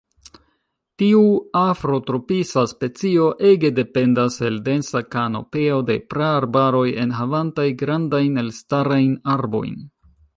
Tiu 1.01 1.19
afrotropisa 1.59 2.63
specio 2.71 3.27
ege 3.49 3.71
dependas 3.81 4.37
el 4.49 4.57
densa 4.69 5.01
kanopeo 5.17 5.77
de 5.91 5.97
praarbaroj 6.15 6.85
enhavantaj 7.05 7.67
grandajn 7.83 8.45
elstarajn 8.45 9.13
arbojn. 9.37 9.79